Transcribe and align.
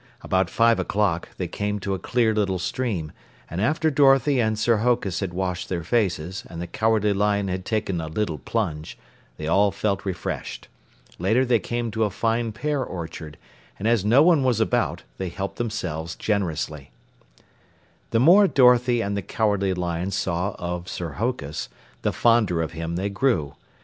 About 0.21 0.49
five 0.49 0.79
o'clock, 0.79 1.29
they 1.37 1.47
came 1.47 1.77
to 1.81 1.93
a 1.93 1.99
clear 1.99 2.33
little 2.33 2.57
stream, 2.57 3.11
and 3.47 3.61
after 3.61 3.91
Dorothy 3.91 4.39
and 4.41 4.57
Sir 4.57 4.77
Hokus 4.77 5.19
had 5.19 5.31
washed 5.31 5.69
their 5.69 5.83
faces 5.83 6.43
and 6.49 6.59
the 6.59 6.65
Cowardly 6.65 7.13
Lion 7.13 7.49
had 7.49 7.65
taken 7.65 8.01
a 8.01 8.07
little 8.07 8.39
plunge, 8.39 8.97
they 9.37 9.45
all 9.45 9.69
felt 9.69 10.03
refreshed. 10.03 10.67
Later 11.19 11.45
they 11.45 11.59
came 11.59 11.91
to 11.91 12.03
a 12.03 12.09
fine 12.09 12.51
pear 12.51 12.83
orchard, 12.83 13.37
and 13.77 13.87
as 13.87 14.03
no 14.03 14.23
one 14.23 14.43
was 14.43 14.59
about 14.59 15.03
they 15.19 15.29
helped 15.29 15.57
themselves 15.57 16.15
generously. 16.15 16.89
The 18.09 18.19
more 18.19 18.47
Dorothy 18.47 19.01
and 19.01 19.15
the 19.15 19.21
Cowardly 19.21 19.75
Lion 19.75 20.09
saw 20.09 20.55
of 20.57 20.89
Sir 20.89 21.09
Hokus, 21.11 21.69
the 22.01 22.11
fonder 22.11 22.63
of 22.63 22.71
him 22.71 22.95
they 22.95 23.09
grew. 23.11 23.53